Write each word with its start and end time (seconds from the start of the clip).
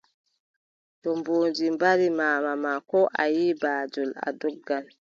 To 1.01 1.09
mboodi 1.19 1.65
mbari 1.75 2.07
maama 2.17 2.53
ma, 2.63 2.73
koo 2.89 3.07
a 3.21 3.23
yiʼi 3.35 3.57
baajol, 3.61 4.09
a 4.27 4.29
doggan. 4.39 4.83